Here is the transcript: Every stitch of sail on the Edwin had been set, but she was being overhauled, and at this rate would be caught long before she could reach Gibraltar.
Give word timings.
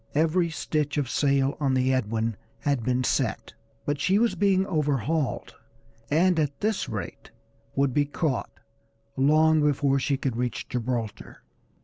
Every 0.15 0.49
stitch 0.49 0.97
of 0.97 1.11
sail 1.11 1.55
on 1.59 1.75
the 1.75 1.93
Edwin 1.93 2.35
had 2.61 2.81
been 2.83 3.03
set, 3.03 3.53
but 3.85 4.01
she 4.01 4.17
was 4.17 4.33
being 4.33 4.65
overhauled, 4.65 5.53
and 6.09 6.39
at 6.39 6.59
this 6.59 6.89
rate 6.89 7.29
would 7.75 7.93
be 7.93 8.05
caught 8.05 8.49
long 9.15 9.61
before 9.61 9.99
she 9.99 10.17
could 10.17 10.35
reach 10.37 10.67
Gibraltar. 10.67 11.43